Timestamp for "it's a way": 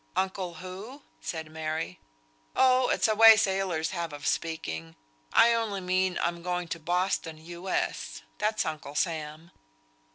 2.89-3.35